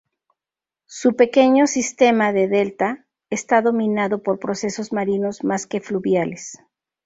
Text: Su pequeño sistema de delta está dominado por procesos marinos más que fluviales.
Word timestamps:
Su 0.87 1.15
pequeño 1.15 1.67
sistema 1.67 2.33
de 2.33 2.47
delta 2.47 3.05
está 3.29 3.61
dominado 3.61 4.23
por 4.23 4.39
procesos 4.39 4.91
marinos 4.91 5.43
más 5.43 5.67
que 5.67 5.79
fluviales. 5.79 6.57